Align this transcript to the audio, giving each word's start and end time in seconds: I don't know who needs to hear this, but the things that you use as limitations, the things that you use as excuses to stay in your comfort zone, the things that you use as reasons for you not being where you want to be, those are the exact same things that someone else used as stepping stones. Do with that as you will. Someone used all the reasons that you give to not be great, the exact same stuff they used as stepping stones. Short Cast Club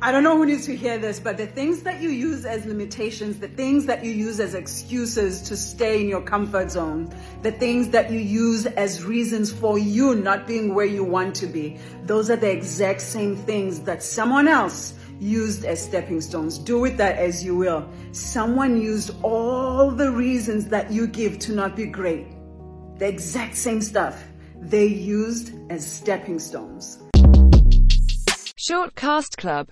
I 0.00 0.12
don't 0.12 0.22
know 0.22 0.36
who 0.36 0.46
needs 0.46 0.64
to 0.66 0.76
hear 0.76 0.96
this, 0.96 1.18
but 1.18 1.36
the 1.36 1.48
things 1.48 1.82
that 1.82 2.00
you 2.00 2.10
use 2.10 2.44
as 2.44 2.64
limitations, 2.64 3.40
the 3.40 3.48
things 3.48 3.84
that 3.86 4.04
you 4.04 4.12
use 4.12 4.38
as 4.38 4.54
excuses 4.54 5.42
to 5.42 5.56
stay 5.56 6.00
in 6.00 6.08
your 6.08 6.22
comfort 6.22 6.70
zone, 6.70 7.12
the 7.42 7.50
things 7.50 7.88
that 7.88 8.08
you 8.08 8.20
use 8.20 8.66
as 8.66 9.02
reasons 9.02 9.52
for 9.52 9.76
you 9.76 10.14
not 10.14 10.46
being 10.46 10.72
where 10.72 10.86
you 10.86 11.02
want 11.02 11.34
to 11.34 11.48
be, 11.48 11.78
those 12.04 12.30
are 12.30 12.36
the 12.36 12.48
exact 12.48 13.00
same 13.00 13.34
things 13.34 13.80
that 13.80 14.00
someone 14.00 14.46
else 14.46 14.94
used 15.18 15.64
as 15.64 15.82
stepping 15.82 16.20
stones. 16.20 16.58
Do 16.58 16.78
with 16.78 16.96
that 16.98 17.16
as 17.16 17.44
you 17.44 17.56
will. 17.56 17.90
Someone 18.12 18.80
used 18.80 19.10
all 19.24 19.90
the 19.90 20.12
reasons 20.12 20.68
that 20.68 20.92
you 20.92 21.08
give 21.08 21.40
to 21.40 21.52
not 21.52 21.74
be 21.74 21.86
great, 21.86 22.28
the 22.98 23.08
exact 23.08 23.56
same 23.56 23.82
stuff 23.82 24.22
they 24.60 24.86
used 24.86 25.54
as 25.70 25.84
stepping 25.84 26.38
stones. 26.38 27.02
Short 28.60 28.94
Cast 28.96 29.38
Club 29.38 29.66